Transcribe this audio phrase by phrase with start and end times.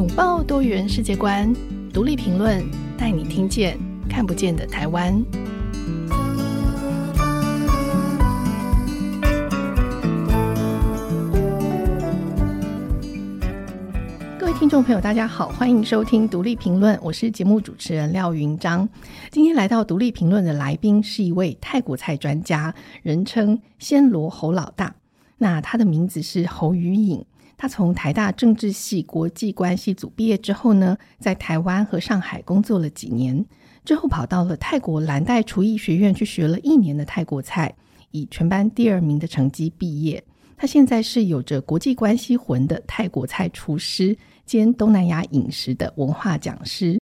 [0.00, 1.54] 拥抱多元世界观，
[1.92, 2.64] 独立评论
[2.96, 5.22] 带你听见看不见的台湾。
[14.38, 18.88] 各位听众朋友，大家好，欢迎收听独立评论，我是节目主持人廖云章。
[19.30, 24.94] 今天来到独立评论的来宾是一位泰国菜专家，人称暹罗侯老大。
[25.36, 27.22] 那他的名字是侯宇颖。
[27.60, 33.44] 他从台大政治系国际关系组毕业之后呢，在台湾和上海工作了几年，
[33.84, 37.74] 之后跑到了泰国蓝带厨艺学院去学了一年的泰国菜，
[38.12, 40.24] 以全班第二名的成绩毕业。
[40.56, 44.16] 他现在是有着国际关系魂的泰国菜厨师
[44.46, 46.99] 兼东南亚饮食的文化讲师。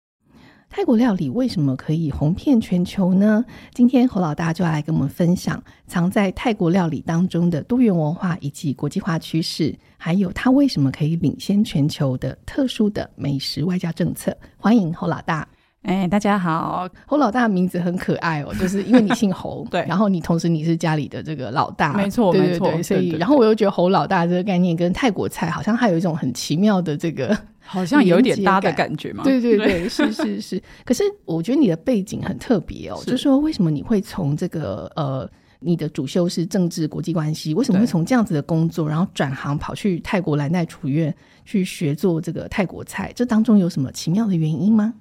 [0.75, 3.45] 泰国料理为什么可以红遍全球呢？
[3.75, 14.35] 今天侯老大就要来跟我们分享藏在泰国料理当中的多元文化以及国际化趋势，还有它为什么可以领先全球的特殊的美食外交政策。
[14.57, 15.47] 欢迎侯老大。
[15.83, 27.37] 哎，大家好，侯老大的名字很可爱哦， 就是因为你姓侯，对，然后你同时你是家里的这个老大，没错，没错，所以然后我又觉得侯老大这个概念跟泰国菜好像还有一种很奇妙的这个。
[27.65, 29.23] 好像有一点搭的感觉嘛？
[29.23, 30.61] 对对对，是是是。
[30.85, 41.13] 可是我觉得你的背景很特别哦，是就是说为什么你会从这个呃，你的主修是政治国际关系，为什么会从这样子的工作，然后转行跑去泰国蓝带厨院
[41.45, 43.11] 去学做这个泰国菜？
[43.15, 44.93] 这当中有什么奇妙的原因吗？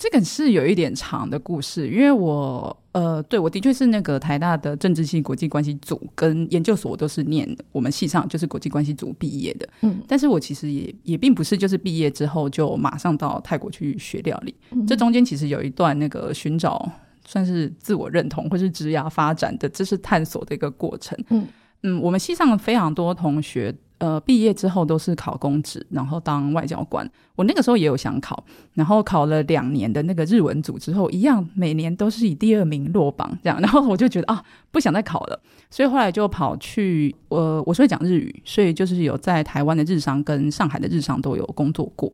[0.00, 16.90] 这个是有一点长的故事，因为我呃，对，我的确是那个台大的政治系国际关系组跟研究所都是念我们系上就是国际关系组毕业的，嗯，但是我其实也也并不是就是毕业之后就马上到泰国去学料理，嗯，这中间其实有一段那个寻找
[17.26, 21.46] 算是自我认同或是职涯发展的这是探索的一个过程，嗯
[21.82, 23.74] 嗯，我们系上非常多同学。
[23.98, 27.06] 呃，毕业之后都是考公职，然后当外交官。
[27.36, 28.42] 我那个时候也有想考，
[28.72, 33.60] 然后考了两年的那个日文组之后，一样每年都是以第二名落榜这样。
[33.60, 35.38] 然后我就觉得啊，不想再考了，
[35.70, 42.10] 所以后来就跑去呃，我是会讲日语，所以就是有在台湾的日商跟上海的日商都有工作过。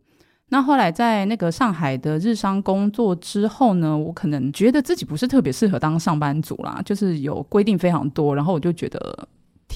[0.48, 9.28] 那后来在那个上海的日商工作之后呢，我可能觉得自己不是特别适合当上班族啦，就是有规定非常多，然后我就觉得。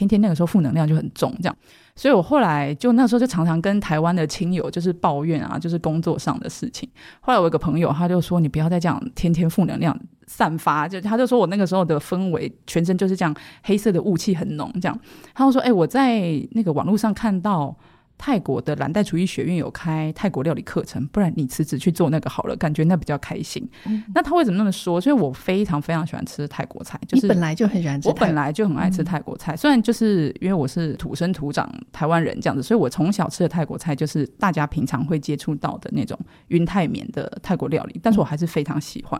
[0.08, 1.56] 天天那个时候负能量就很重，这样，
[1.94, 6.88] 所以我后来就那时候就常常跟台湾的亲友就是抱怨啊，就是工作上的事情。
[7.20, 14.98] 后来我有个朋友他就说：“你不要再这样天天负能量散发。”就他就说我那个时候的氛围，全身就是这样黑色的雾气很浓，这样。
[15.34, 16.22] 他就说：“哎、我在
[16.52, 17.76] 那个网络上看到。”
[18.20, 23.66] 泰国的蓝带厨艺学院有开泰国料理课程，不然你辞职去做那个好了，感觉那比较开心。
[23.86, 25.00] 嗯、那他为什么那么说？
[25.00, 29.54] 所以我非常非常喜欢吃泰国菜，就是本来就很喜欢吃，我本来就很爱吃泰国菜。
[29.54, 39.18] 嗯、虽然就是因为我是土生土长台湾人这样子，所以我从小吃的泰国菜就是大家平常会接触到的那种云泰缅的泰国料理，但是我还是非常喜欢。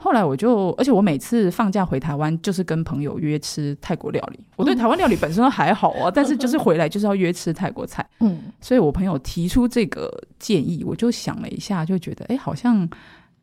[0.00, 4.38] 后来我就，而且我每次放假回台湾，就是跟朋友约吃泰国料理。
[4.54, 8.08] 我对台湾料理本身都还好啊，但是就是回来就是要约吃泰国菜。
[8.20, 12.88] 嗯，所以我朋友提出这个建议，我就想了一下，就觉得，哎，好像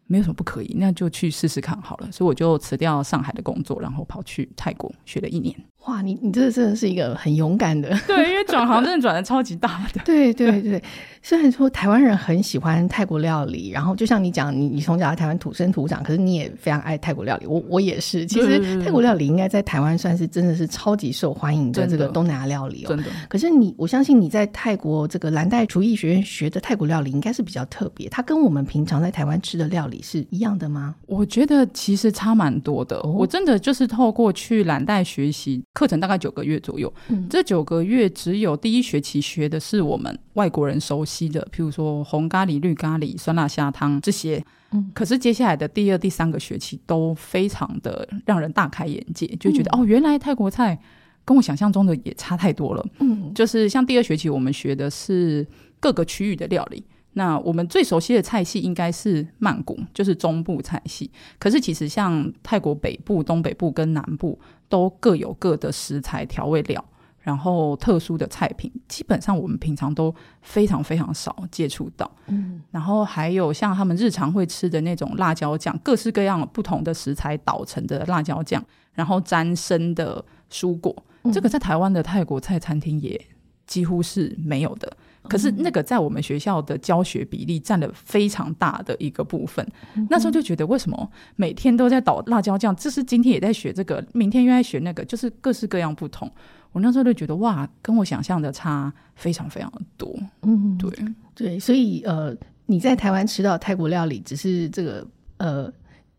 [0.07, 2.09] 没有什么不可以，那就去试试看好了。
[2.09, 5.53] 所以我就辞掉上海的工作，然后跑去泰国学了一年。
[5.85, 10.01] 哇，你你这真的是一个很勇敢的，对，因为转行真的转的超级大的。
[10.03, 10.81] 对对对，
[11.21, 17.45] 虽然说台湾人很喜欢泰国料理，然后就像你讲，你你从小在台湾土生土长，可是你也非常爱泰国料理。
[17.45, 22.87] 我我也是，其实泰国料理应该在台湾算是真的是超级受欢迎的这个东南亚料理哦。
[22.87, 23.05] 真的。
[23.29, 30.95] 可是你，我相信你在泰国这个蓝带厨艺学院学的泰国料理应该是比较特别，它跟我们平常在台湾吃的料理是一样的吗？
[31.05, 32.97] 我觉得其实差蛮多的。
[32.97, 35.63] 哦、我真的就是透过去蓝带学习。
[35.75, 44.41] 课程大概九个月左右，嗯，这九个月只有第一学期学的是我们外国人熟悉的，譬如说红咖喱、绿咖喱、酸辣虾汤这些，
[44.71, 50.79] 嗯，可是接下来的第二、第三个学期都非常的让人大开眼界，就觉得、嗯、哦，原来泰国菜
[51.25, 55.45] 跟我想象中的也差太多了，嗯，就是像第二学期我们学的是
[55.81, 56.81] 各个区域的料理。
[57.17, 61.09] 那我们最熟悉的菜系应该是曼谷，就是中部菜系。
[61.39, 66.83] 可是其实像泰国北部、东北部跟南部都各有各的食材、调味料，
[67.21, 72.09] 然后特殊的菜品，基本上我们平常都非常非常少接触到。
[72.27, 78.61] 嗯，然后还有像他们日常会吃的那种辣椒酱，各式各样不同的食材捣成的辣椒酱，
[78.93, 80.93] 然后沾生的蔬果，
[81.31, 83.19] 这个在台湾的泰国菜餐厅也
[83.65, 84.97] 几乎是没有的。
[85.29, 89.65] 可是那个在我们学校的教学比例占了非常大的一个部分。
[89.95, 92.75] 嗯、那时候就觉得，为什么每天都在倒辣椒酱？
[92.75, 96.31] 这是今天也在学这个，明天又在学那个，就是各式各样不同。
[96.71, 100.13] 我那时候就觉得，哇，跟我想象的差非常非常的多。
[100.43, 100.91] 嗯，对
[101.33, 102.35] 对，所以呃，
[102.65, 105.07] 你在台湾吃到泰国料理，只是这个
[105.37, 105.71] 呃。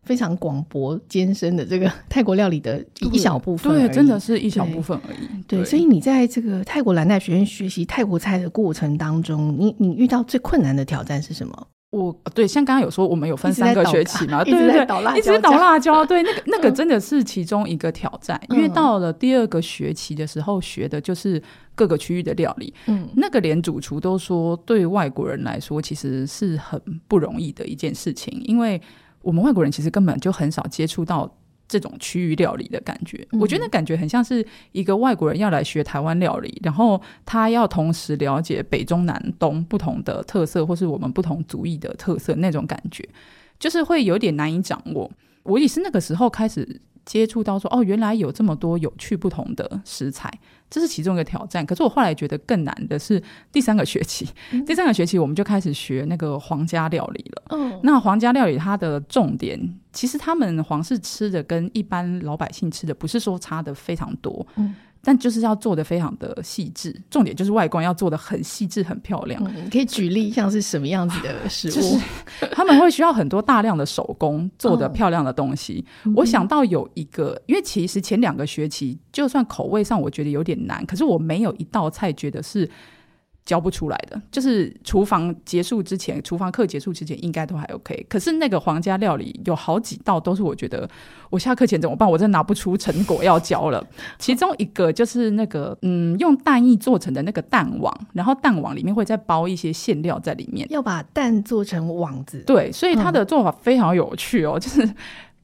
[0.07, 5.27] 非常广博艰深的这个 泰国料理的一小部分，对，真的是一小部分而已。
[5.45, 11.67] 对，对，所以你在这个泰国蓝带学院学习泰国菜的过程当中，你你遇到最困难的挑战是什么？
[11.89, 21.41] 我对，像刚刚有说，我们有分三个学期嘛， 对对对，一直捣辣椒，对，那个 那个真的是其中一个挑战，嗯、因为到了第二个学期的时候，学的就是
[21.75, 28.81] 各个区域的料理，嗯，那个连主厨都说，对外国人来说，其实是很不容易的一件事情，因为。
[29.27, 31.29] 我们外国人其实根本就很少接触到
[31.67, 43.05] 这种区域料理的感觉，嗯、我觉得那感觉很像是一个外国人要来学台湾料理，然后他要同时了解北中南东不同的特色，或是我们不同族裔的特色，那种感觉
[43.59, 45.11] 就是会有点难以掌握。
[45.43, 46.79] 我也是那个时候开始。
[47.07, 50.29] 接触到说哦，原来有这么多有趣不同的食材，
[50.69, 51.65] 这是其中一个挑战。
[51.65, 57.43] 可是我后来觉得更难的是第三个学期，嗯、第三个学期我们就开始学那个皇家料理了。
[57.51, 59.57] 嗯，那皇家料理它的重点，
[59.93, 64.45] 其实他们皇室吃的跟一般老百姓吃的不是说差的非常多。
[64.57, 64.75] 嗯。
[65.01, 69.41] 但就是要做的非常的细致，重点就是外观要做的很细致、很漂亮。
[69.71, 71.71] 可以举例，像是什么样子的食物？
[71.71, 71.99] 就是、
[72.51, 75.85] 他们会需要很多大量的手工做的漂亮的东西。
[76.03, 82.69] 哦、我想到有一个，因为其实前两个学期，就算口味上我觉得有点难，可是我没有一道菜觉得是。
[83.47, 88.05] 教不出来的，就是厨房结束之前，厨房课结束之前应该都还 OK。
[88.09, 90.87] 可是那个皇家料理有好几道都是我觉得
[91.29, 92.11] 我下课前怎么办？
[92.11, 93.81] 我真拿不出成果要教了。
[94.19, 102.43] 其中一个就是那个嗯，用蛋液做成的那个蛋网，然后蛋网里面会再包一些馅料在里面，要把蛋做成网子。
[102.45, 104.93] 对，所以它的做法非常有趣哦，嗯、就是。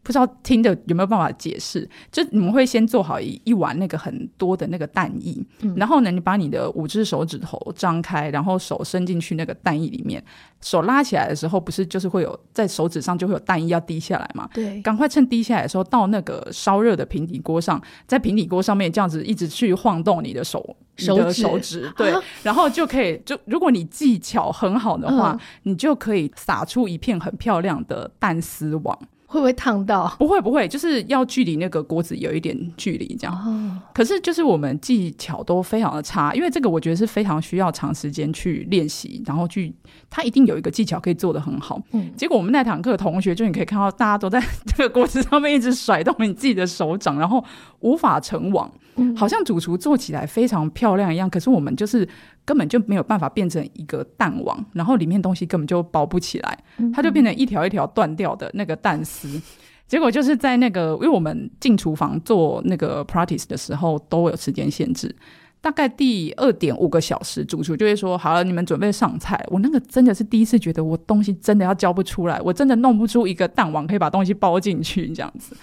[0.04, 1.90] 不知道听的有没有办法解释？
[2.12, 10.22] 就你们会先做好一一碗那个很多的那个蛋液，嗯、然后呢，你把你的五只手指头张开，然后手伸进去那个蛋液里面，
[10.60, 14.50] 手拉起来的时候，不是就是会有在手指上就会有蛋液要滴下来嘛？
[14.54, 29.00] 对，赶快趁滴下来的时候，到那个烧热的平底锅上，在平底锅上面这样子一直去晃动你的手，手指，你的手指，对，啊、然后就可以就如果你技巧很好的话，嗯、你就可以撒出一片很漂亮的蛋丝网。
[29.34, 30.16] 会不会烫到？
[30.20, 33.36] 不会不会，就是要距离那个锅子有一点距离这样。
[33.36, 39.74] 哦、可是就是我们技巧都非常的差，因为这个我觉得是非常需要长时间去练习，然后去
[40.10, 41.82] 他一定有一个技巧可以做得很好。
[41.94, 47.44] 嗯，结果我们那堂课同学就你可以看到大家都在这个锅子上面一直甩动你自己的手掌，然后
[47.80, 51.28] 无法成网，嗯、好像主厨做起来非常漂亮一样。
[51.28, 52.08] 可是我们就是。
[52.46, 56.58] 根本就没有办法变成一个蛋网，然后里面东西根本就包不起来，
[56.94, 59.42] 它就变成一条一条断掉的那个蛋丝。
[59.86, 65.14] 结果就是在那个，因为我们进厨房做那个 practice 的时候都有时间限制，
[65.62, 75.56] 大概第二点五个小时，主厨就会说：“好了，你们准备上菜。”我那个真的是第一次觉得我东西真的要交不出来，我真的弄不出一个蛋网可以把东西包进去这样子。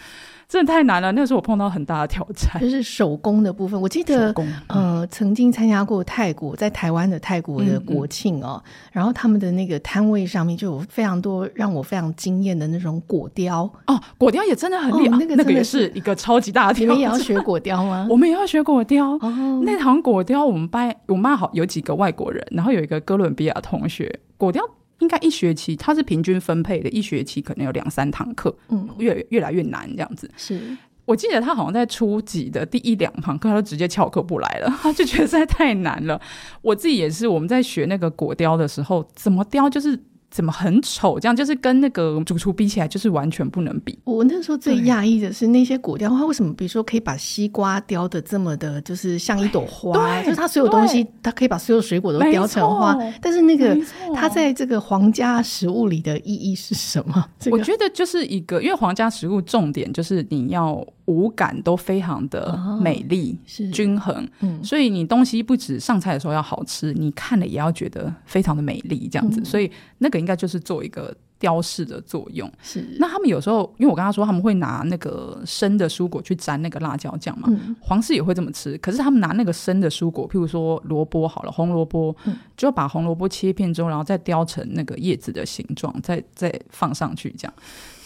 [0.50, 3.80] 真的太难了，那时候我碰到很大的挑战， 就是手工的部分。
[3.80, 16.88] 我记得，工呃，曾经参加过泰国，在台湾的泰国的国庆哦，嗯嗯，然后他们的那个摊位上面就有非常多让我非常惊艳的那种果雕哦，果雕也真的很厉害，哦，那个那个也是一个超级大的挑战。
[16.88, 18.08] 你们也要学果雕吗？
[18.10, 19.12] 我们也要学果雕。
[19.20, 24.60] 哦，那堂果雕，我们班我们班好有几个外国人，然后有一个哥伦比亚同学，果雕。
[25.00, 30.30] 应该一学期，它是平均分配的，一学期可能有两三堂课，嗯，越越来越难这样子。
[30.36, 30.60] 是
[31.04, 36.20] 我记得他好像在初级的第一两堂课，他就直接翘课不来了， 他就觉得实在太难了。
[36.62, 39.98] 我自己也是，我们在学那个果雕的时候，怎么雕就是。
[40.30, 41.18] 怎么很丑？
[41.18, 43.98] 这样就是跟那个主厨比起来，就是完全不能比。
[44.04, 46.54] 我那时候最讶异的是那些果雕，花为什么？
[46.54, 52.96] 比如说可以把西瓜雕的这么的，就是像一朵花，就是它所有东西，它可以把所有水果都雕成花。
[53.20, 53.76] 但是那个
[54.14, 57.24] 它在这个皇家食物里的意义是什么？
[57.50, 60.86] 我觉得就是一个，因为皇家食物重点就是你要。
[61.10, 69.40] 五感都非常的美丽、哦、均衡，嗯，所以你东西不止上菜的时候要好吃，你看了也要觉得非常的美丽，这样子。
[69.40, 72.48] 嗯、所以那个应该就是做一个雕饰的作用。
[72.62, 72.86] 是。
[73.00, 78.78] 那他们有时候，因为我跟他说他们会拿那个生的蔬果去沾那个辣椒酱嘛，嗯、皇室也会这么吃。
[78.78, 87.54] 可是他们拿那个生的蔬果，譬如说萝卜好了，红萝卜，嗯、就把红萝卜切片之后，然后再雕成那个叶子的形状，再再放上去，这样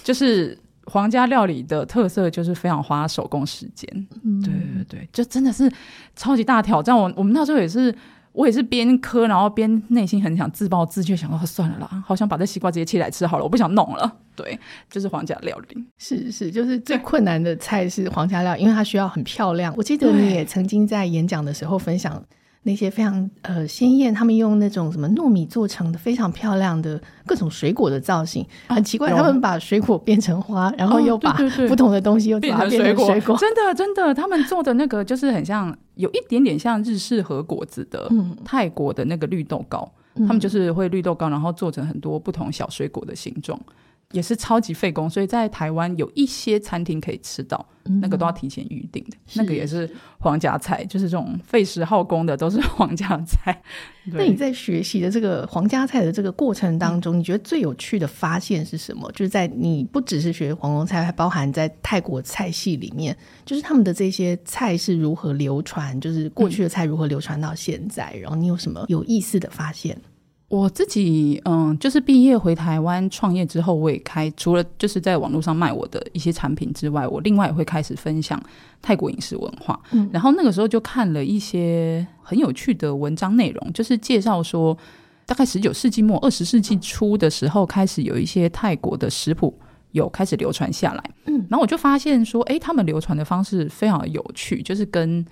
[0.03, 0.59] 就是。
[0.87, 3.89] 皇家料理的特色就是非常花手工时间，
[4.25, 5.71] 嗯、对对对，就真的是
[6.15, 6.97] 超级大挑战。
[6.97, 7.95] 我我们那时候也是
[8.33, 14.17] 我也是边磕，然后边内心很想自暴自弃，想说算了啦，好想把这西瓜直接切来吃好了，我不想弄了。
[14.37, 14.59] 对，
[14.91, 19.73] 就是皇家料理，是是，就是最困难的菜是皇家料理，因为它需要很漂亮。
[19.77, 22.23] 我记得你也曾经在演讲的时候分享。
[22.65, 31.33] 那些非常呃鲜艳，他们用那种什么糯米做成的非常漂亮的各种水果的造型，很奇怪，啊、他们把水果变成花，然后又把
[31.69, 38.11] 不同的东西又把它变成水果，真的真的，他们做的那个就是很像，有一点点像日式和果子的
[38.45, 43.61] 泰国的那个绿豆糕，嗯、他们就是会绿豆糕，然后做成很多不同小水果的形状。
[44.15, 49.17] 也是超级费工，所以在台湾有一些餐厅可以吃到，嗯、那个都要提前预定的。
[49.35, 49.91] 那个也是
[50.21, 53.61] 皇家菜，就是这种费时耗工的都是皇家菜。
[54.13, 59.11] 那你在学习的这个皇家菜的这个过程当中，嗯、你觉得最有趣的发现是什么？
[59.13, 70.01] 就是在你不只是学皇宫菜，还包含在泰国菜系里面，就是他们的这些菜是如何流传，就是过去的菜如何流传到现在，嗯、然后你有什么有意思的发现？
[70.49, 78.41] 我自己嗯，就是毕业回台湾创业之后，我也开除了就是在网络上卖我的一些产品之外，我另外也会开始分享
[78.81, 79.81] 泰国饮食文化。
[79.91, 84.77] 嗯，然后那个时候就看了一些很有趣的文章内容，就是介绍说，
[85.27, 89.59] 大概十九世纪末二十世纪初的时候，开始有一些泰国的食谱
[89.93, 91.11] 有开始流传下来。
[91.25, 95.25] 嗯，然后我就发现说，哎，他们流传的方式非常有趣，就是跟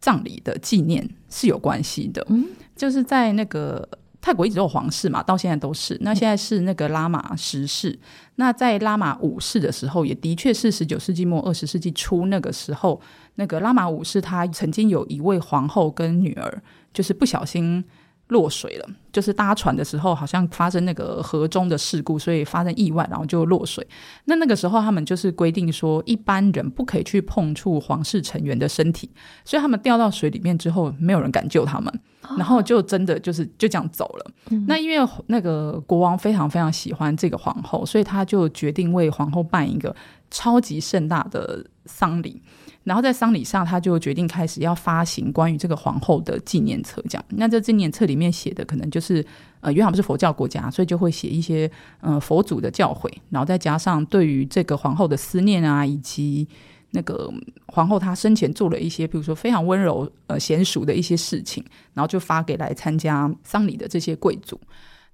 [0.00, 2.26] 葬礼的纪念是有关系的。
[2.28, 2.44] 嗯，
[2.74, 3.88] 就是在那个。
[4.26, 5.96] 泰国一直都有皇室嘛，到现在都是。
[6.00, 7.96] 那现在是那个拉玛十世。
[8.34, 13.00] 那在拉玛五世的时候，也的确是十九世纪末二十世纪初那个时候，
[13.36, 16.60] 那个拉玛五世他曾经有一位皇后跟女儿，
[16.92, 17.84] 就是不小心。
[18.28, 23.86] 落水了，就是搭船的时候好像发生那个河中的事故，所以发生意外，然后就落水。
[24.24, 29.08] 那那个时候他们就是规定说，一般人不可以去碰触皇室成员的身体，
[29.44, 32.00] 所以他们掉到水里面之后，没有人敢救他们，
[32.36, 34.30] 然后就真的就是就这样走了。
[34.50, 39.94] 哦、那因为那个国王非常非常喜欢这个皇后，所以他就决定为皇后办一个
[40.32, 42.42] 超级盛大的丧礼。
[42.86, 47.24] 然后在丧礼上，他就决定开始要发行关于这个皇后的纪念册，这样。
[47.30, 49.26] 那这纪念册里面写的可能就是，
[49.58, 51.68] 呃，因为他们是佛教国家，所以就会写一些，
[52.00, 56.46] 呃，佛祖的教诲，然后再加上对于这个皇后的思念啊，以及
[56.92, 57.28] 那个
[57.66, 64.60] 皇后她生前做了一些，比如说非常温柔、呃，贤淑的一些事情，然后就发给来参加丧礼的这些贵族。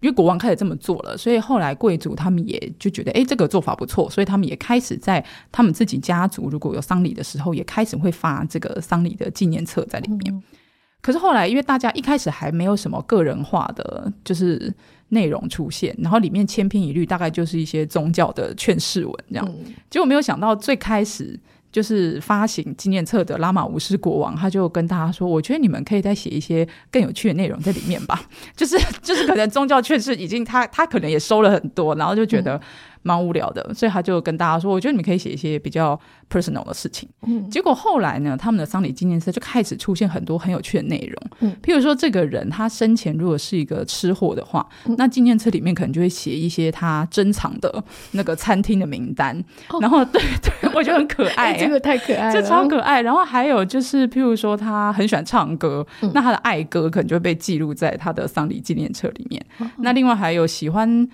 [0.03, 10.35] 因为国王开始这么做了，所以后来贵族他们也就觉得，哎，这个做法不错，所以他们也开始在他们自己家族如果有丧礼的时候，也开始会发这个丧礼的纪念册在里面。
[10.35, 10.43] 嗯、
[11.01, 14.75] 可是后来，因为大家一开始还没有什么个人化的就是
[15.11, 19.49] 内容出现，然后里面千篇一律，大概就是一些宗教的劝世文这样。
[19.49, 21.39] 嗯、结果没有想到最开始。
[21.73, 28.23] 就是发行纪念册的拉玛五世国王，他就跟大家说：“我觉得你们可以再写一些更有趣的内容在里面吧。”
[28.55, 32.61] 就是就是，可能宗教确实已经他他可能也收了很多，然后就觉得。
[33.03, 35.99] 蛮无聊的，所以他就跟大家说：“我觉得你们可以写一些比较
[36.31, 41.31] personal 的事情。”嗯，结果后来呢，他们的丧礼纪念册就开始出现很多很有趣的内容。
[41.41, 47.83] 嗯，譬如说，这个人他生前如果是一个吃货的话，嗯、那纪念册里面可能就会写一些他珍藏的
[48.13, 49.37] 那个餐厅的名单。
[49.69, 53.03] 哦、然后，对对，我觉得很可爱、欸，这个太可爱了，这超可爱。
[53.03, 59.45] 然后还有就是，譬如说，他很喜欢唱歌，嗯、那他的爱歌可能就会被记录在他的丧礼纪念册里面。
[59.59, 61.09] 嗯、那另外还有喜欢。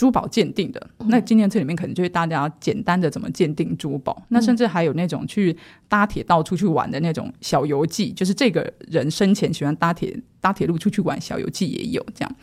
[0.00, 5.54] 珠宝鉴定的那纪念册里面可能就是大家简单的怎么鉴定珠宝，嗯、那甚至还有那种去
[5.90, 12.36] 搭铁道出去玩的那种小游记，就是这个人生前喜欢搭铁搭铁路出去玩，小游记也有这样。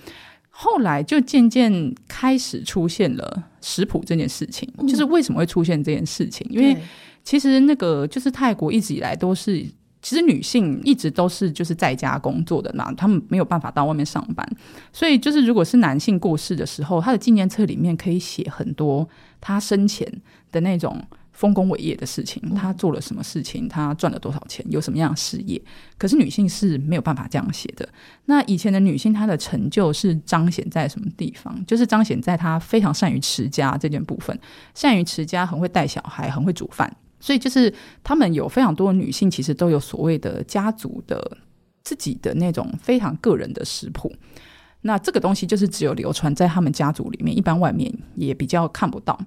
[0.52, 6.48] 后来就渐渐开始出现了食谱这件事情，嗯、就是为什么会出现这件事情？
[6.52, 6.78] 因为
[7.24, 9.66] 其实那个就是泰国一直以来都是。
[10.08, 14.50] 其实女性一直都是就是在家工作的嘛，她们没有办法到外面上班，
[14.94, 19.06] 所以就是如果是男性过世的时候，他的纪念册里面可以写很多
[19.42, 20.10] 他生前
[20.50, 25.62] 的那种丰功伟业的事情，他做了什么事情，他赚了多少钱，有什么样的事业。
[25.98, 27.86] 可是女性是没有办法这样写的。
[28.28, 31.54] 那以前的女性，她的成就是彰显在什么地方？
[31.66, 34.40] 就是彰显在她非常善于持家这件部分，
[34.74, 36.96] 善于持家，很会带小孩，很会煮饭。
[37.20, 41.38] 所以就是他们有非常多的女性，其实都有所谓的家族的
[41.84, 44.14] 自己的那种非常个人的食谱。
[44.82, 49.20] 那这个东西就是只有流传在他们家族里面，一般外面也比较看不到。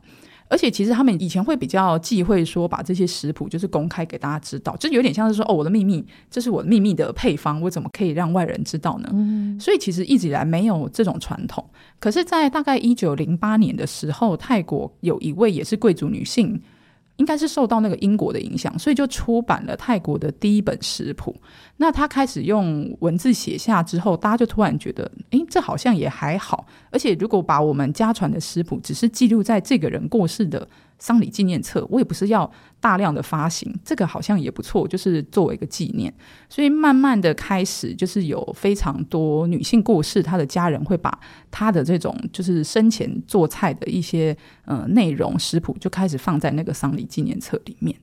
[0.49, 9.09] 而且其实他们以前会比较忌讳说把这些食谱就是公开给大家知道，就有点像是说哦，我的秘密，这是我的秘密的配方，我怎么可以让外人知道呢？
[9.13, 9.59] 嗯。
[9.61, 11.65] 所以其实一直以来没有这种传统。
[12.01, 16.61] 可是，在大概一九零八年的时候，泰国有一位也是贵族女性。
[17.17, 21.35] 应该是受到那个英国的影响，所以就出版了泰国的第一本食谱。
[21.77, 26.67] 那他开始用文字写下之后，大家就突然觉得，诶，这好像也还好。
[26.91, 30.67] 而且如果把我们家传的食谱只是记录在这个人过世的
[31.01, 36.15] 丧礼纪念册，我也不是要大量的发行，这个好像也不错，就是作为一个纪念。
[36.49, 41.19] 所以慢慢的开始，就是有非常多女性过世，她的家人会把
[41.51, 47.97] 她的这种就是生前做菜的一些呃内容食谱，就开始放在那个丧礼纪念册里面。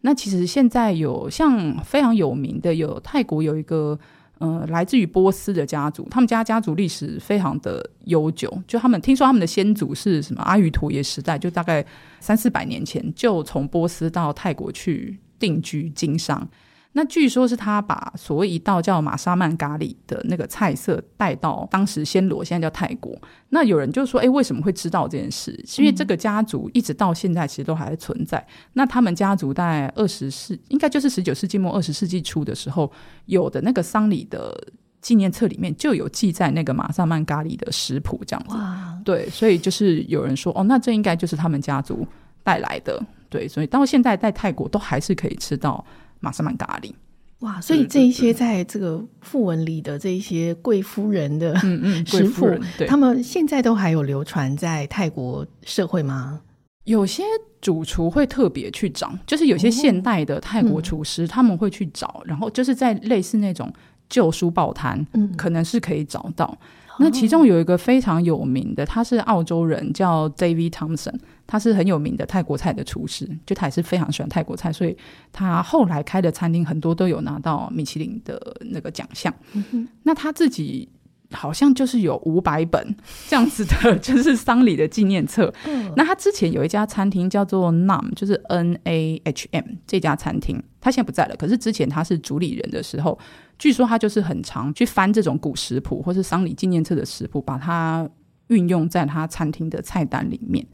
[0.00, 3.96] 那其实现在有像非常有名的，有泰国有一个。
[4.38, 8.62] 呃，来自于波斯的家族，他们家家族历史非常的悠久。
[8.66, 11.84] 就他们听说他们的先祖是什么阿瑜陀耶时代，就大概
[12.20, 16.48] 三四百年前就从波斯到泰国去定居经商。
[16.92, 23.16] 那据说是他把所谓一道叫玛莎曼咖喱的那个菜色带到当时暹罗，现在叫泰国。
[23.50, 25.52] 那有人就说，哎，为什么会知道这件事？
[25.76, 28.44] 因为这个家族一直到现在其实都还存在。
[28.72, 32.90] 那他们家族在二十世，应该就是十九世纪末二十世纪初的时候，
[33.26, 34.52] 有的那个丧礼的
[35.00, 38.56] 纪念册里面就有记载那个玛莎曼咖喱的食谱，这样子。
[39.04, 42.04] 对，所以就是有人说，哦，那这应该就是他们家族
[42.42, 43.00] 带来的。
[43.28, 45.84] 对，所以到现在在泰国都还是可以吃到。
[46.20, 46.92] 玛莎曼咖喱，
[47.40, 47.60] 哇！
[47.60, 52.48] 所以这一些在这个訃闻里的这一些贵夫人的嗯嗯 食谱，
[52.86, 56.40] 他们现在都还有流传在泰国社会吗？
[56.84, 57.22] 有些
[57.60, 63.70] 主厨会特别去找，就是有些现代的泰国厨师他们会去找，然后就是在类似那种
[64.08, 66.56] 旧书报摊，嗯，可能是可以找到。
[66.98, 71.14] 那其中有一个非常有名的，他是澳洲人，叫 David Thompson，
[71.46, 74.96] 他是很有名的泰国菜的厨师，就他也是非常喜欢泰国菜，所以
[75.32, 78.40] 他后来开的餐厅很多都有拿到米其林的
[78.70, 79.32] 那个奖项。
[79.52, 79.86] 嗯。
[80.02, 80.88] 那他自己
[81.30, 82.96] 好像就是有五百本
[83.28, 85.52] 这样子的， 就是丧礼的纪念册。
[85.66, 85.92] 嗯。
[85.96, 91.36] 那他之前有一家餐厅叫做 Nam，就是 N A H M 这家餐厅，他现在不在了。
[91.36, 93.18] 可是之前他是主理人的时候。
[93.58, 98.08] 据说他就是很常去翻这种古食谱或是丧礼纪念册的食谱，把它
[98.46, 100.64] 运用在他餐厅的菜单里面。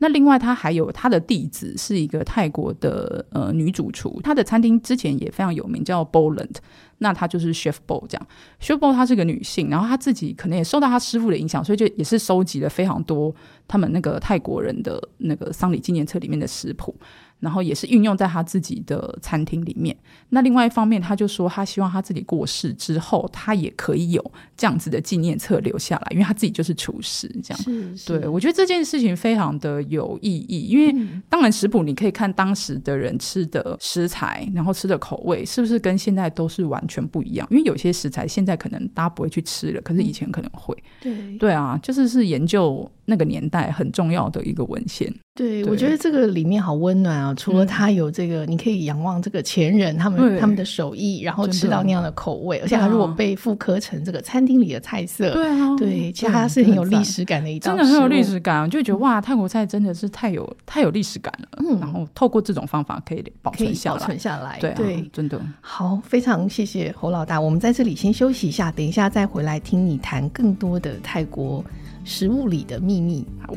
[0.00, 6.56] 那另外，他还有他的弟子是一个泰国的呃女主厨，她的餐厅之前也非常有名，叫 Boland。
[6.98, 8.26] 那她就是 Chef Bo 这样
[8.60, 13.34] ，Chef Bo 她是个女性，然后她自己可能也受到她师傅的影响，所以就也是收集了非常多
[13.66, 16.94] 他们那个泰国人的那个丧礼纪念册里面的食谱。
[17.40, 19.96] 然后也是运用在他自己的餐厅里面。
[20.30, 27.62] 那另外一方面，他就说他希望他自己过世之后，他也可以有这样子的纪念册留下来，因为他自己就是厨师，这样。
[27.62, 30.94] 是是对，我觉得这件事情非常的有意义，因为
[31.28, 37.46] 当然食谱你可以看当时的人吃的食材，然后吃的口味是不是跟现在都是完全不一样？
[37.50, 40.76] 因为有些食材现在可能大家不会去吃了，可是以前可能会。
[41.00, 45.12] 对对啊，就是是研究那个年代很重要的一个文献。
[45.38, 47.32] 对，我觉得这个里面好温暖啊！
[47.36, 61.48] 除了他有这个，嗯、你可以仰望这个前人他们他们的手艺，然后吃到那样的口味，而且他如果被复刻成这个餐厅里的菜色，对啊，对，其实它是很有历史感的一道，真的很有历史感，就觉得哇，泰国菜真的是太有太有历史感了。
[61.58, 71.64] 嗯，然后透过这种方法可以保存下来，保存下来，对、啊、对，真的好，非常谢谢侯老大，我们在这里先休息一下，等一下再回来听你谈更多的泰国
[72.02, 73.24] 食物里的秘密。
[73.46, 73.54] 好。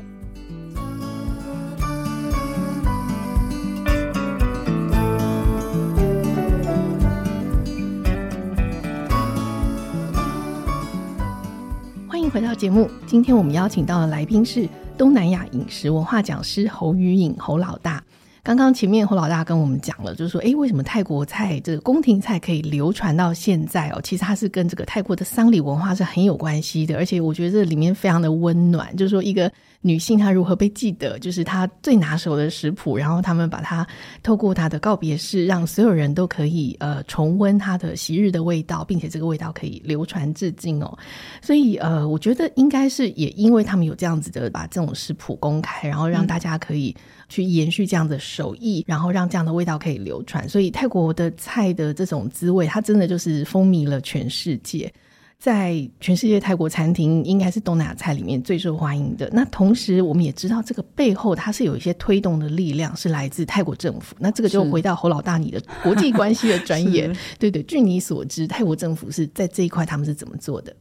[12.33, 14.65] 回到节目，今天我们邀请到的来宾是
[14.97, 18.01] 东南亚饮食文化讲师侯宇颖侯老大。
[18.41, 23.99] 刚刚前面侯老大跟我们讲了，就是说，诶，为什么泰国菜这个宫廷菜可以流传到现在哦？
[24.01, 29.51] 其实它是跟这个泰国的丧礼文化是很有关系的，而且我觉得这里面非常的温暖，就是说一个。
[29.81, 33.85] 女性她如何被记得，就是她最拿手的食谱，然后他们把它
[34.21, 40.97] 透过她的告别式，让所有人都可以呃重温她的昔日的味道，并且这个味道可以流传至今哦。
[41.41, 46.95] 所以呃，我觉得应该是也因为他们有这样子的把这种食谱公开，然后让大家可以
[47.27, 50.47] 去延续这样的手艺，然后让这样的味道可以流传。
[50.47, 54.93] 所以泰国的菜的这种滋味，它真的就是风靡了全世界。
[55.41, 59.27] 在全世界泰国餐厅，应该是东南亚菜里面最受欢迎的。
[59.33, 64.15] 那同时，我们也知道这个背后它是有一些推动的力量，是来自泰国政府。
[64.19, 67.63] 那这个就回到侯老大你的国际关系的专业，对对。
[67.63, 70.71] 据你所知，泰国政府是在这一块他们是怎么做的？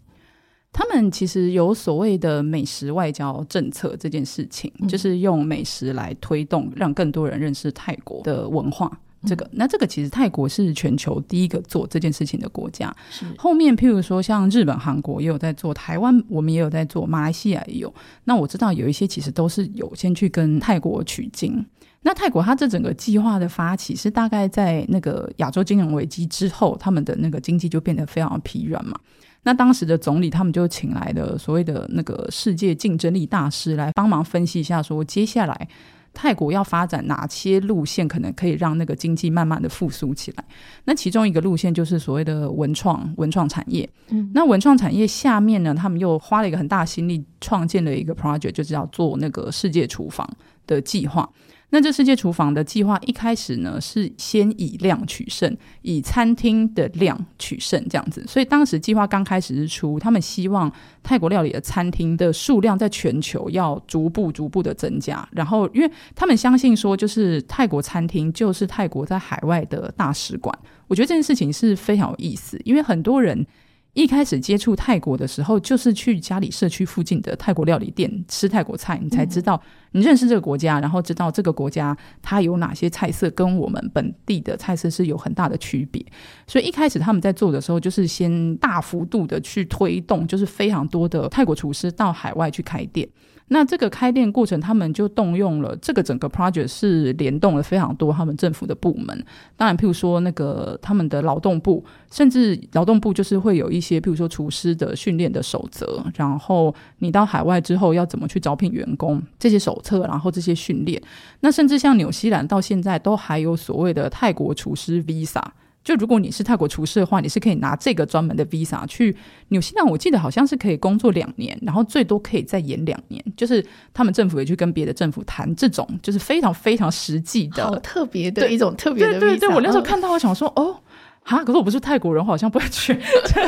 [0.70, 9.00] 他们其实有所谓的美食外交政策这件事情，嗯、就是用美食来推动，让更多人认识泰国的文化。
[9.26, 12.94] 这个，那这个其实泰国是全球第一个做这件事情的国家。
[13.10, 17.92] 是后面譬如说像日本、韩国也有在做，台湾我们也有在做，马来西亚也有。
[18.24, 21.64] 那我知道有一些其实都是有先去跟泰国取经。
[22.02, 28.98] 那泰国它这整个计划的发起是大概在那个亚洲金融危机之后，他们的那个经济就变得非常疲软嘛。
[29.42, 35.68] 那当时的总理他们就请来的所谓的那个世界竞争力大师来帮忙分析一下，说接下来
[36.12, 40.44] 泰国要发展哪些路线，可能可以让那个经济慢慢的复苏起来。
[40.84, 43.88] 那其中一个路线就是所谓的文创文创产业。
[44.08, 50.28] 嗯，那文创产业下面呢，他们又花了一个很大心力创建了一个 project，就是要做那个世界厨房
[50.66, 51.28] 的计划。
[51.72, 58.24] 那这世界厨房的计划一开始呢，是先以量取胜，以餐厅的量取胜这样子。
[58.26, 60.70] 所以当时计划刚开始之初，他们希望
[61.02, 65.26] 泰国料理的餐厅的数量在全球要逐步逐步的增加。
[65.30, 70.56] 然后，因为他们相信说，就是泰国餐厅就是泰国在海外的大使馆。
[70.88, 73.46] 我觉得这件事情是非常有意思，因为很多人。
[73.92, 86.04] 一开始接触泰国的时候，就是去家里社区附近的泰国料理店吃泰国菜，你才知道你认识这个国家，然后知道这个国家它有哪些菜色跟我们本地的菜色是有很大的区别。
[86.46, 93.08] 所以一开始他们在做的时候，就是先大幅度的去推动，就是非常多的泰国厨师到海外去开店。
[93.52, 99.08] 那这个开店过程，他们就动用了这个整个 project 是联动了非常多他们政府的部门。
[99.56, 111.02] 当然，譬如说那个他们的劳动部，甚至劳动部就是会有一些譬如说厨师的训练的守则，然后你到海外之后要怎么去招聘员工这些手册，然后这些训练。
[111.40, 115.42] 那甚至像纽西兰到现在都还有所谓的泰国厨师 visa。
[115.82, 119.16] 就如果你是泰国厨师的话，你是可以拿这个专门的 visa 去
[119.48, 119.86] 纽西兰。
[119.86, 123.24] 我记得好像是可以工作两年，然后最多可以再延两年。
[123.36, 123.64] 就是
[123.94, 129.20] 他们政府也去跟别的政府谈这种，就是非常非常实际的、特别的一种特别的 visa。
[129.20, 130.76] 对对对，我那时候看到，我想说，哦。
[131.24, 131.44] 啊！
[131.44, 132.92] 可是我不是泰国人，我好像不会去。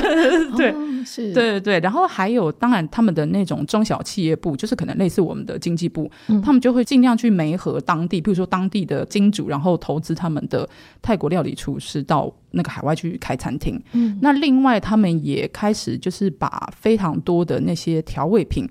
[0.57, 1.81] 对，哦、是，对对对。
[1.81, 10.69] 然后还有，当然他们的那种中小企业部，就是可能类似我们的经济部，嗯、他们就会尽量去媒合当地，比如说当地的金主，然后投资他们的
[11.01, 13.83] 泰国料理厨师到那个海外去开餐厅。
[13.93, 18.69] 嗯，那另外他们也开始就是把非常多的那些调味品。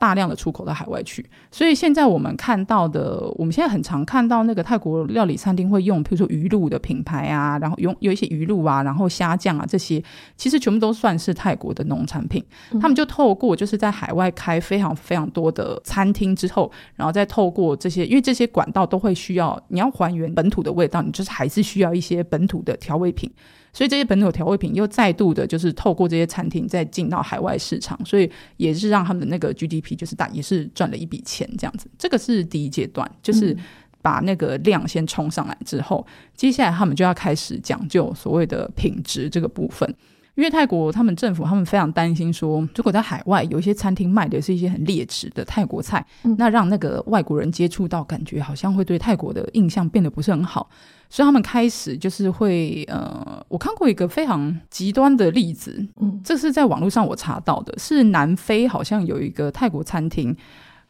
[0.00, 10.02] 大量的出口到海外去，所以现在我们看到的，我们现在很常看到那个泰国料理餐厅会用，比如说鱼露的品牌啊，然后用有一些鱼露啊，然后虾酱啊这些，
[10.38, 12.42] 其实全部都算是泰国的农产品。
[12.72, 23.30] 嗯、他们就透过就是在海外开非常非常多的餐厅之后，然后再透过这些，因为这些管道都会需要，你要还原本土的味道，你就是还是需要一些本土的调味品。
[23.72, 31.88] 所以这些本土调味品又再度的，就是透过这些餐厅再进到海外市场，所以也是让他们的那个 GDP 就是大，也是赚了一笔钱这样子。
[31.98, 33.56] 这个是第一阶段，就是
[34.02, 39.94] 把那个量先冲上来之后，嗯、接下来他们就要开始讲究所谓的品质这个部分。
[40.40, 50.70] 因为泰国他们政府他们非常担心说，如果在海外有一些餐厅卖的是一些很劣质的泰国菜，嗯、那让那个外国人接触到，感觉好像会对泰国的印象变得不是很好。
[51.10, 60.34] 所以他们开始就是会，呃，我看过一个非常极端的例子，嗯，这是在网络上我查到的，是南非好像有一个泰国餐厅，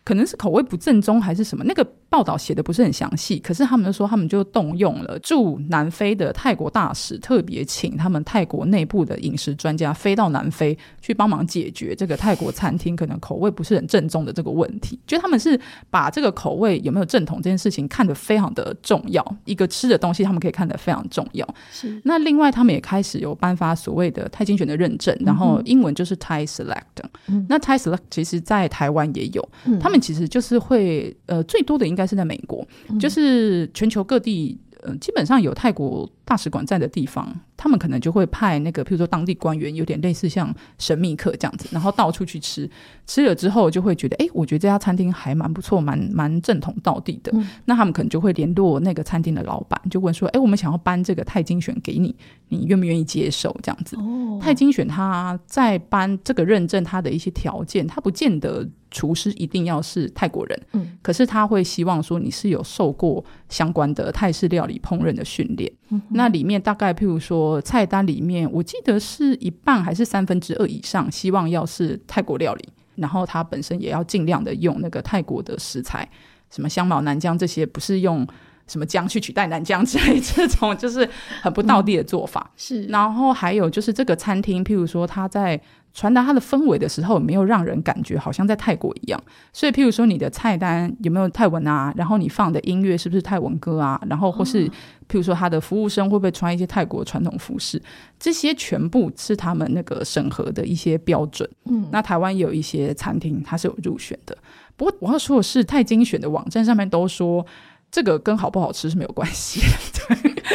[0.04, 1.86] 可能是口味不正宗还是什么，那个。
[2.10, 14.98] 报道写的不是很详细，可是他们说他们就动用了驻南非的泰国大使，特别请他们泰国内部的饮食专家飞到南非去帮忙解决这个泰国餐厅可能口味不是很正宗的这个问题。
[15.06, 15.56] 就他们是
[15.88, 21.48] 把这个口味有没有正统这件事情看得非常的重要，一个吃的东西他们可以看得非常重要。
[21.70, 27.04] 是那另外他们也开始有颁发所谓的泰精选的认证，然后英文就是 Thai Select。
[27.28, 32.06] 嗯、那 Thai Select 其实在台湾也有，嗯、他们其实就是会呃最多的应该。
[32.10, 32.66] 是在美国，
[32.98, 42.68] 就是全球各地，呃，基本上有泰国大使馆在的地方，他们可能就会派那个，譬如说当地官员，有点类似像神秘客这样子，然后到处去吃，
[43.06, 47.30] 吃了之后就会觉得，哎，我觉得这家餐厅还蛮不错，蛮蛮正统道地的。
[47.32, 52.12] 嗯、那他们可能就会联络那个餐厅的老板，就问说，哎，我们想要颁这个泰精选给你，
[52.48, 53.56] 你愿不愿意接受？
[53.62, 58.68] 这样子，哦、泰精选他在颁这个认证，他的一些条件，他不见得。
[58.90, 65.72] 厨师一定要是泰国人，嗯，可是他会希望说你是有受过相关的泰式料理烹饪的训练。
[65.90, 76.08] 嗯、那里面大概譬如说菜单里面，我记得是一半还是三分之二以上，希望要是泰国料理，然后他本身也要尽量的用那个泰国的食材，
[76.50, 78.26] 什么香茅、南姜这些，不是用
[78.66, 81.08] 什么姜去取代南姜之类这种，就是
[81.42, 82.40] 很不道地的做法。
[82.48, 85.60] 嗯、是，然后还有就是这个餐厅，譬如说他在。
[85.92, 89.20] 传达它的氛围的时候，没有让人感觉好像在泰国一样。
[89.52, 91.92] 所以，譬如说你的菜单有没有泰文啊？
[91.96, 94.00] 然后你放的音乐是不是泰文歌啊？
[94.08, 97.82] 然后或是譬如说他的服务生会不会穿一些泰国传统服饰？
[98.18, 101.48] 这些全部是他们那个审核的一些标准。
[101.64, 104.36] 嗯，那台湾也有一些餐厅它是有入选的。
[104.76, 107.44] 不过我要说的是，泰精选的网站上面都说。
[107.92, 110.14] 这个跟好不好吃是没有关系的。
[110.14, 110.49] 对，这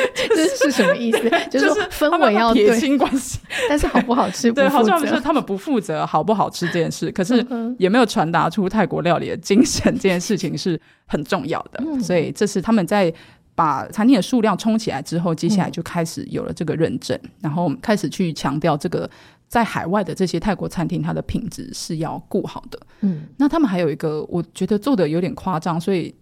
[0.66, 1.20] 是什么意思？
[1.50, 4.52] 就是氛围要撇清关系， 但是好不好吃？
[4.52, 7.46] 对，好像是他们不负责好不好吃这件事，可是
[7.78, 11.84] 也没有传达出泰国料理的精神，这件事情是很重要的。
[12.02, 13.14] 所以这是他们在。
[13.58, 19.10] 把餐厅的数量冲起来之后，接下来就开始有了这个认证，嗯、然后开始去强调这个
[19.48, 22.78] 在海外的这些泰国餐厅，它的品质是要顾好的。
[23.00, 26.14] 嗯，那他们还有一个，我觉得做的有点夸张，所以。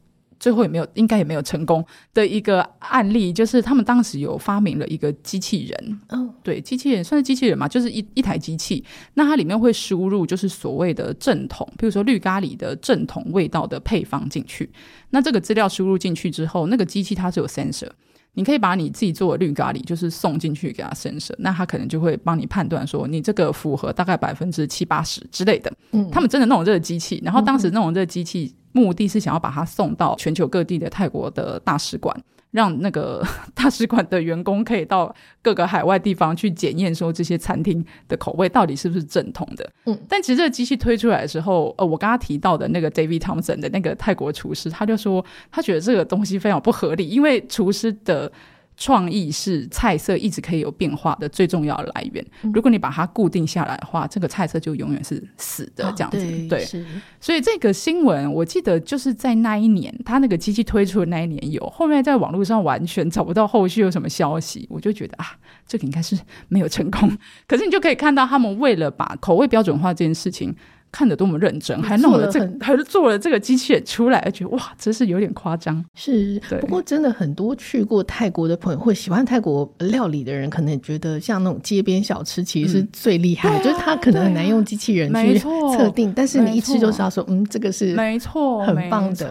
[0.43, 1.82] 最后也没有，应该也没有成功
[2.13, 5.99] 的一个案例，就是他们当时有发明了一个机器人。
[6.10, 8.84] 嗯，对，机器人算是机器人嘛，就是一一台机器。
[9.13, 14.69] 那它里面会输入就是所谓的正统，比如说绿咖喱的正统味道的配方进去。
[15.12, 17.88] 那这个资料输入进去之后，那个机器它是有 sensor。
[18.36, 25.72] 你可以把你自己做的绿咖喱，就是送进去给他 sensor，那他可能就会帮你判断说，你这个符合大概百分之七八十之类的。
[25.91, 32.15] 嗯，他们真的弄这个机器，然后当时弄这个机器，目的是想要把它送到全球各地的泰国的大使馆。
[32.54, 33.22] 让那个
[33.54, 39.70] 大使馆的员工可以到各个海外地方去检验，说这些餐厅的口味到底是不是正统的。
[39.86, 48.32] 嗯，但其实这个机器推出来的时候，呃，我刚刚提到的那个 David Thompson 的那个泰国厨师，他就说他觉得这个东西非常不合理，因为厨师的。
[48.76, 52.26] 创意是菜色一直可以有变化的最重要的来源。
[52.54, 56.18] 如果你把它固定下来的话，这个菜色就永远是死的这样子。
[56.18, 56.86] 哦、对，对，
[57.20, 65.28] 所以这个新闻我记得就是在那一年，他那个机器推出的那一年有，后面在网络上完全找不到后续有什么消息，我就觉得啊，
[65.68, 67.16] 这个应该是没有成功。
[67.48, 70.56] 可是你就可以看到，他们为了把口味标准化这件事情。
[70.93, 75.84] 看得多么认真，还弄了这个，还做了这个机器人出来，而且哇，真是有点夸张。
[75.95, 89.29] 是，不过真的很多去过泰国的朋友，或喜欢泰国料理的人，可能觉得像那种街边小吃，其实是最厉害的，嗯、就是他可能很难用机器人去测定，但是你一吃就知道说，嗯，这个是没错，很棒的。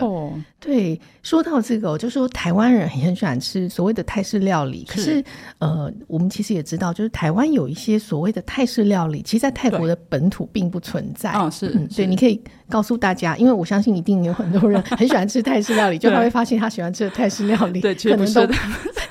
[0.64, 5.24] 对，说到这个，我就说台湾人很喜欢吃所谓的泰式料理，是可是
[5.58, 11.32] 呃，我们其实也知道，就是台湾有一些所谓的泰式料理，其实，在泰国的本土并不存在。
[11.50, 18.46] 是，嗯，对，你可以告诉大家，因为我相信一定有很多人很喜欢吃泰式料理，就 他会发现他喜欢吃的泰式料理，对，可能都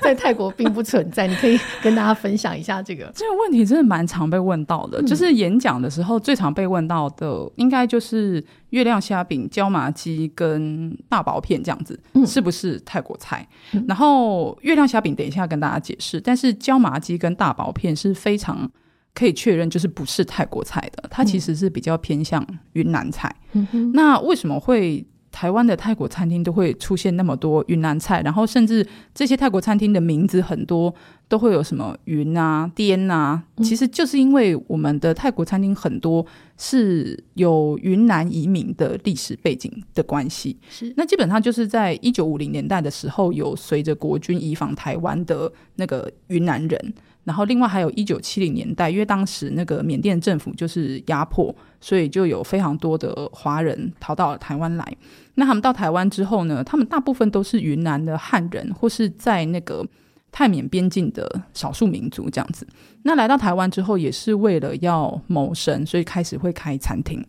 [0.04, 1.26] 在泰国并不存在。
[1.26, 5.02] 你可以跟大家分享一下这个这个问题，真的蛮常被问到的。
[5.02, 13.46] 就是演讲的时候最常被问到的，应该就是月亮虾饼、椒麻鸡跟大薄片这样子，是不是泰国菜？
[13.86, 18.70] 然后月亮虾饼等一下跟大家解释，但是椒麻鸡跟大薄片是非常。
[19.14, 23.30] 可以确认，就是不是泰国菜的，它其实是比较偏向云南菜。
[23.52, 28.20] 嗯、那为什么会台湾的泰国餐厅都会出现那么多云南菜？
[28.22, 30.94] 然后甚至这些泰国餐厅的名字很多
[31.26, 36.24] 都会有什么云啊、滇啊，其实就是因为我们的泰国餐厅很多
[36.58, 40.56] 是有云南移民的历史背景的关系。
[40.68, 46.94] 是，那基本上就是在一九五零年代的时候，有随着国军移防台湾的那个云南人。
[47.24, 54.96] 然后，另外还有一九七零年代，因为当时那个缅甸政府就是压迫，所以就有非常多的华人逃到了台湾来。
[55.34, 59.86] 那他们到台湾之后呢，他们大部分都是云南的汉人，或是在那个
[60.30, 62.66] 泰缅边境的少数民族这样子。
[63.02, 67.24] 那来到台湾之后，也是为了要谋生，所以开始会开餐厅。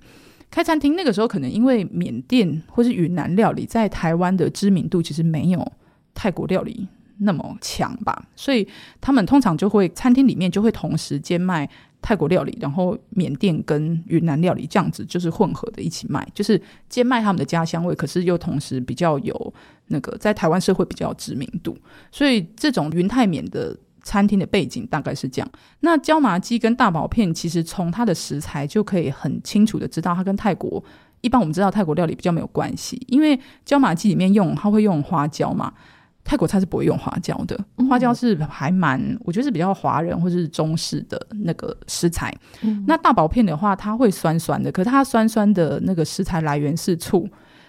[0.52, 5.72] 开餐厅那个时候，可能因为缅甸或是云南料理在台湾的知名度其实没有
[6.14, 6.88] 泰国料理
[7.20, 8.68] 那么强吧，所以
[9.02, 11.68] 他们通常就会餐厅里面就会同时兼卖
[12.04, 19.54] 泰国料理，然后缅甸跟云南料理这样子就是混合的一起卖，就是兼卖他们的家乡味，可是又同时比较有
[19.88, 21.78] 那个在台湾社会比较知名度，
[22.12, 25.50] 所以这种云泰缅的餐厅的背景大概是这样。
[25.80, 30.84] 那椒麻鸡跟大薄片其实从它的食材就可以很清楚的知道，它跟泰国
[31.22, 35.74] 一般我们知道泰国料理比较没有关系，因为椒麻鸡里面用它会用花椒嘛。
[36.24, 37.60] 泰国菜是不会用花椒的，
[37.90, 42.34] 花椒是还蛮，我觉得是比较华人或者是中式的那个食材。
[42.62, 47.28] 嗯、那大薄片的话，它会酸酸的，可是它酸酸的那个食材来源是醋。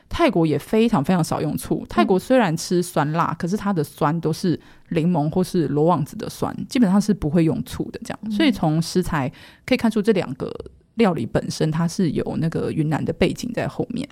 [0.09, 1.85] 泰国也非常非常少用醋。
[1.89, 4.59] 泰国虽然吃酸辣，嗯、可是它的酸都是
[4.91, 7.99] 柠檬或是罗望子的酸，基本上是不会用醋的。
[8.05, 9.29] 这样，所以从食材
[9.67, 10.55] 可以看出这两个
[10.95, 14.09] 料理本身它是有那个云南的背景在后面。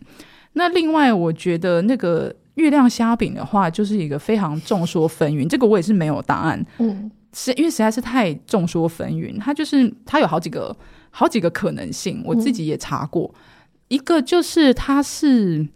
[0.54, 2.34] 那另外，我觉得那个。
[2.54, 6.64] 月亮虾饼的话，就是一个非常众说纷纭，这个我也是没有答案。
[6.78, 10.76] 嗯，是因为实在是太众说纷纭，它就是它有好几个
[11.10, 13.32] 好几个可能性，我自己也查过。
[13.34, 13.40] 嗯、
[13.88, 15.66] 一个就是它是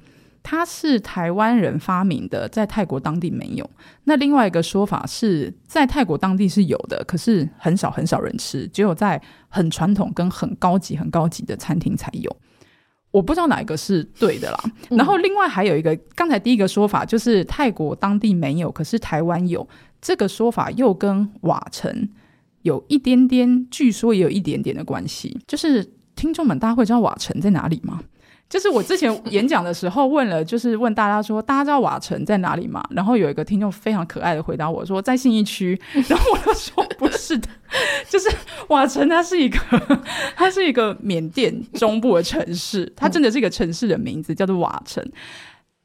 [0.43, 3.69] 它是台湾人发明的，在泰国当地没有。
[4.05, 12.37] 那另外一个说法是在泰国当地是有的，可是很少很少人吃，只有在很传统跟很高级很高级的餐厅才有。
[13.17, 14.65] 我不知道哪一个是对的啦。
[14.91, 19.67] 然后另外还有一个，刚才第一个说法就是泰国当地没有，可是台湾有，
[20.03, 22.11] 这个说法又跟瓦城
[22.61, 25.35] 有一点点，据说也有一点点的关系。
[25.47, 25.83] 就是
[26.15, 28.03] 听众们，大家会知道瓦城在哪里吗？
[28.49, 32.81] 就是我之前演讲的时候问了，就是问大家说，大家知道瓦城在哪里吗？
[32.91, 35.79] 然后有一个听众非常可爱的回答我说，在信义区。
[36.09, 37.49] 然后我就说不是的，
[38.09, 38.31] 就是
[38.69, 39.59] 瓦城它是一个，
[40.37, 45.05] 它是一个缅甸中部的城市，它真的是一个城市的名字，叫做瓦城。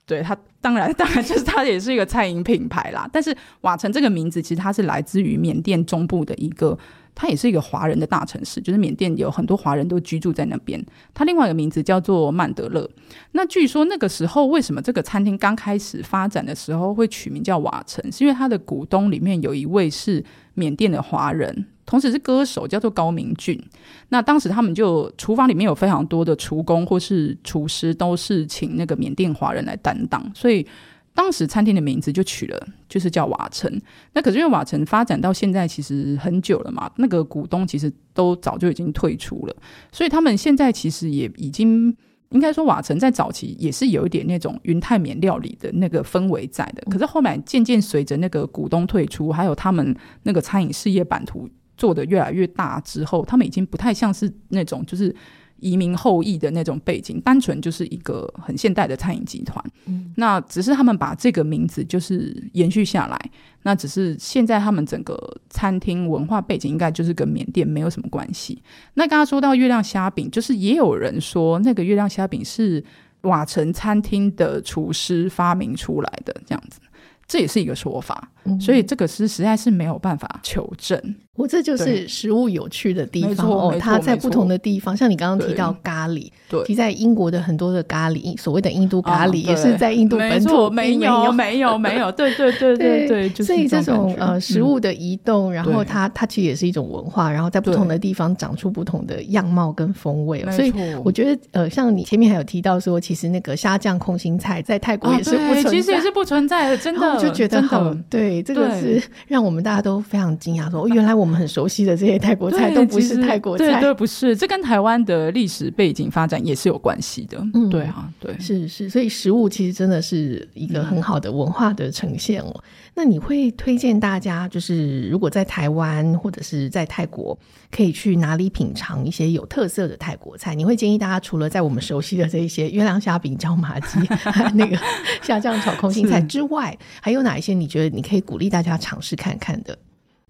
[0.05, 3.09] 对，它当然当然就是它也是一个餐饮品牌啦。
[3.11, 6.77] 但是瓦城这个名字其实它是来自于缅甸中部的一个。
[7.13, 10.83] 它也是一个华人的大城市，就是缅甸有很多华人都居住在那边。
[11.13, 12.89] 它另外一个名字叫做曼德勒。
[13.33, 18.11] 那据说那个时候，为什么这个餐厅刚开始发展的时候会取名叫瓦城？
[18.11, 23.61] 是因为它的股东里面有一位是缅甸的华人，同时是歌手，叫做高明俊。
[24.09, 30.65] 那当时他们就厨房里面有非常多的厨工或是厨师，都是请那个缅甸华人来担当，所以。
[31.13, 33.69] 当时餐厅的名字就取了，就是叫瓦城。
[34.13, 39.55] 那可是因为瓦城发展到现在其实很久了嘛，那个股东其实都早就已经退出了，
[39.91, 41.95] 所以他们现在其实也已经
[42.29, 46.81] 应该说瓦城在早期也是有一点那种云泰缅料理的那个氛围在的。
[46.89, 55.13] 可是后来渐渐随着那个股东退出，还有他们那个餐饮事业版图做得越来越大之后，他们已经不太像是那种就是。
[55.61, 59.63] 移民后裔的那种背景，单纯就是一个很现代的餐饮集团。
[59.85, 63.17] 嗯，那只是他们把这个名字就是延续下来。
[63.63, 65.15] 那只是现在他们整个
[65.49, 68.61] 餐厅文化背景应该就是跟缅甸没有什么关系。
[68.95, 72.83] 那刚刚说到月亮虾饼，就是也有人说那个月亮虾饼是
[73.21, 76.79] 瓦城餐厅的厨师发明出来的，这样子，
[77.27, 78.31] 这也是一个说法。
[78.45, 80.99] 嗯，所以这个是实在是没有办法求证。
[81.41, 100.45] 我这就是食物有趣的地方哦，它在不同的地方，像你刚刚提到咖喱，对，提在英国的很多的咖喱，所谓的印度咖喱，也是在印度本土，没有，没有，没有，对，对，对，对，对，所以这种呃食物的移动，然后它它其实也是一种文化，然后在不同的地方长出不同的样貌跟风味。
[100.51, 100.71] 所以
[101.03, 111.30] 我觉得呃，像你前面还有提到说，其实那个虾酱空心菜在泰国也是不存在，其实也是不存在的，真的，我就觉得很对，这个是让我们大家都非常惊讶，说 原来我们。
[111.31, 117.37] 我们很熟悉的这些泰国菜都不是泰国菜，对对，不是，这跟台湾的历史背景发展也是有关系的。
[117.53, 122.51] 嗯，对啊，对，是是，所以食物其实真的是一个很好的文化的呈现哦。
[122.53, 122.61] 嗯、
[122.95, 127.39] 那你会推荐大家，就是如果在台湾或者是在泰国，
[127.71, 130.53] 可以去哪里品尝一些有特色的泰国菜？
[130.53, 133.99] 你会建议大家除了在我们熟悉的这一些月亮虾饼、椒麻鸡、
[134.53, 134.77] 那个
[135.21, 139.77] 虾酱炒空心菜之外，还有哪一些你觉得你可以鼓励大家尝试看看的？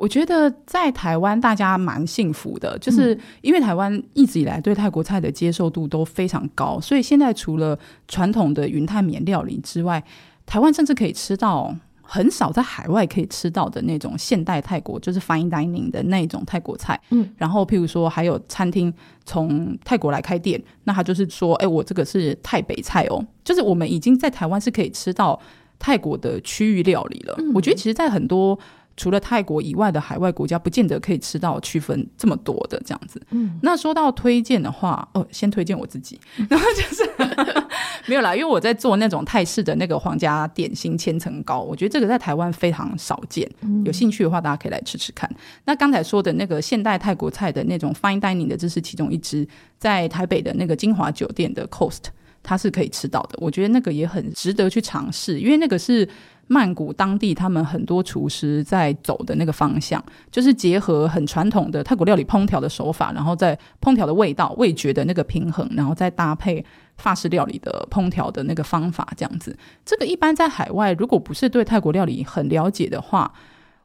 [0.02, 10.04] 我觉得在台湾大家蛮幸福的，就是因为台湾一直以来对泰国菜的接受度都非常高，所以现在除了传统的云泰缅料理之外，
[10.48, 17.00] 台湾甚至可以吃到很少在海外可以吃到的那种现代泰国，就是 fine dining 的那种泰国菜。
[17.12, 18.92] 嗯，然后譬如说还有餐厅
[19.24, 25.40] 从泰国来开店，那他就是说，哎，我这个是泰北菜哦，就是我们已经在台湾是可以吃到
[25.78, 27.36] 泰国的区域料理了。
[27.38, 28.58] 嗯，我觉得其实，在很多
[29.02, 33.20] 除了泰国以外的海外国家，不见得可以吃到区分这么多的这样子。
[33.32, 37.10] 嗯，那说到推荐的话，哦，先推荐我自己， 然后就是
[38.06, 43.50] 没有啦，因为我在做那种泰式的那个皇家点心千层糕，我觉得这个在台湾非常少见。
[43.62, 45.28] 嗯，有兴趣的话，大家可以来吃吃看。
[45.66, 49.48] 那刚才说的那个现代泰国菜的那种 fine dining 的，这是其中一支，
[49.80, 52.04] 在台北的那个金华酒店的 Coast，
[52.44, 53.40] 它是可以吃到的。
[53.42, 56.08] 我觉得那个也很值得去尝试，因为那个是。
[56.48, 66.66] 曼谷当地他们很多厨师在走的那个方向，就是结合很传统的泰国料理烹调的手法，然后在烹调的味道、味觉的那个平衡，然后再搭配
[66.98, 69.58] 法式料理的烹调的那个方法，这样子。
[69.86, 73.34] 这个一般在海外，如果不是对泰国料理很了解的话，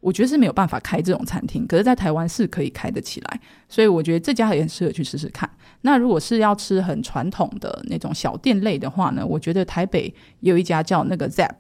[0.01, 1.65] 我觉得是没有办法开这种餐厅。
[1.69, 5.49] 可是，在台湾是可以开得起来，所以我觉得这家也很适合去试试看。
[5.83, 11.55] 那如果是要吃很传统的那种小店类的话呢，我觉得台北有一家叫那个 Zap。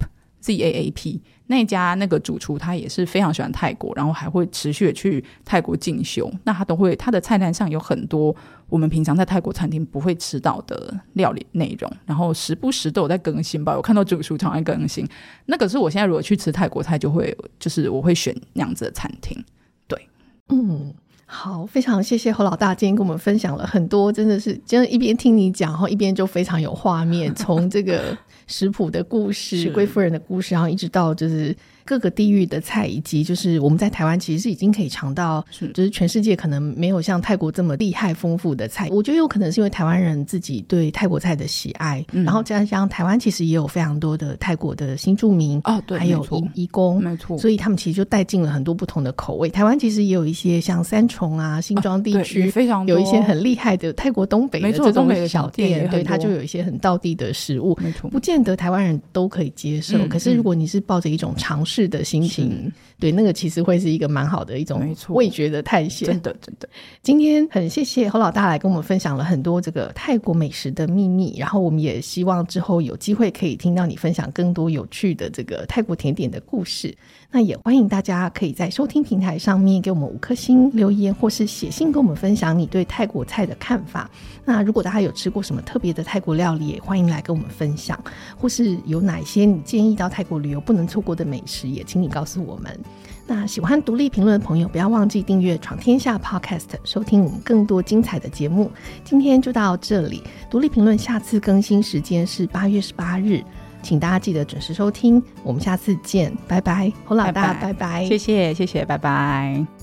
[0.46, 6.30] Z A A P 那家那个主厨他也是非常喜欢泰国，然后还会持续的去泰国进修。
[6.44, 8.34] 那他都会他的菜单上有很多
[8.68, 13.76] 我们平常在泰国餐厅不会吃到的料理内容，然后时不时都有在更新吧。
[13.76, 15.06] 我看到主厨常在更新。
[15.46, 19.44] 那可是我现在如果去吃泰国菜，就会就是我会选那样子的餐厅。
[19.88, 20.08] 对，
[20.48, 20.94] 嗯。
[21.28, 28.16] 好，非常谢谢侯老大今天跟我们分享了很多，真的是，真的，一边听你讲，然后一边就非常有画面，从这个
[28.46, 31.54] 食谱的故事、贵夫人的故事，然后一直到就是
[31.86, 38.88] 各个地域的菜，以及就是我们在台湾其实是已经可以尝到，就是全世界可能没有像泰国这么厉害丰富的菜。
[38.90, 46.24] 我觉得有可能是因为台湾人自己对泰国菜的喜爱，嗯、然后加上台湾其实也有非常多的泰国的新住民哦，对，还有
[46.54, 49.48] 移移工，没错，所以他们其实就带进了很多不同的口味。
[49.48, 59.98] 台湾其实也有一些像三重啊、新庄地区、啊、非常有一些很厉害的泰国东北的这种小店，对，它就有一些很道地的食物，没错，不见得台湾人都可以接受。
[59.98, 66.06] 嗯、可是如果你是抱着一种尝试的心情，对，那个其实会是一个蛮好的一种味觉的探险。
[66.06, 66.68] 真的，真的。
[67.02, 76.96] 今天很谢谢侯老大来跟我们分享了很多这个泰国美食的秘密，然后我们也希望之后有机会可以听到你分享更多有趣的这个泰国甜点的故事。
[77.28, 84.08] 那也欢迎大家可以在收听平台上面给我们五颗星留言，或是写信跟我们分享你对泰国菜的看法。
[84.44, 88.02] 那如果大家有吃过什么特别的泰国料理，也欢迎来跟我们分享，
[88.38, 92.78] 或是有哪些你建议到泰国旅游不能错过的美食，也请你告诉我们。
[93.26, 98.70] 那喜欢独立评论的朋友，不要忘记订阅《闯天下》Podcast，收听我们更多精彩的节目。
[99.04, 103.42] 今天就到这里，独立评论下次更新时间是八月十八日。
[103.82, 109.75] 请大家记得准时收听，我们下次见，拜拜，侯老大，拜拜，谢谢，谢谢，拜拜。